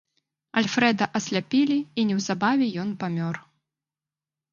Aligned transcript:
Альфрэда 0.59 1.05
асляпілі 1.19 1.77
і 1.99 2.05
неўзабаве 2.11 2.71
ён 2.85 2.89
памёр. 3.05 3.35